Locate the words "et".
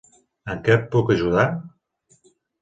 0.77-0.87